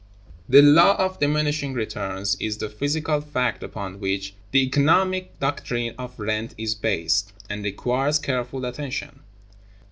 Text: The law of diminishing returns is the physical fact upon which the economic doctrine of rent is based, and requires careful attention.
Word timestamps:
The 0.49 0.63
law 0.63 0.95
of 0.95 1.19
diminishing 1.19 1.73
returns 1.73 2.35
is 2.39 2.57
the 2.57 2.69
physical 2.69 3.21
fact 3.21 3.61
upon 3.61 3.99
which 3.99 4.33
the 4.49 4.63
economic 4.65 5.39
doctrine 5.39 5.93
of 5.95 6.19
rent 6.19 6.55
is 6.57 6.73
based, 6.73 7.33
and 7.51 7.63
requires 7.63 8.17
careful 8.17 8.65
attention. 8.65 9.19